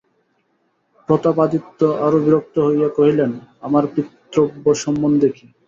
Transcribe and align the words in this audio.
প্রতাপাদিত্য 1.09 1.79
আরও 2.05 2.17
বিরক্ত 2.25 2.55
হইয়া 2.67 2.89
কহিলেন, 2.97 3.31
আমার 3.61 3.83
পিতৃব্য 3.93 4.65
সম্বন্ধে 4.83 5.29
কী? 5.29 5.45